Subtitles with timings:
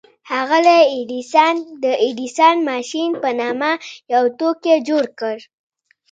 [0.29, 3.71] ښاغلي ايډېسن د ايډېسن ماشين په نامه
[4.13, 5.37] يو توکی جوړ کړ.